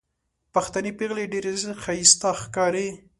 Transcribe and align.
پښتنې 0.53 0.91
پېغلې 0.97 1.25
ډېرې 1.33 1.51
ښايستې 1.83 2.29
ښکاري 2.41 2.87